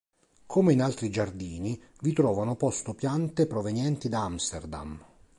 Come 0.47 0.73
in 0.73 0.81
altri 0.81 1.11
giardini, 1.11 1.79
vi 2.01 2.11
trovano 2.11 2.55
posto 2.55 2.95
piante 2.95 3.45
provenienti 3.45 4.09
da 4.09 4.23
Amsterdam. 4.23 4.99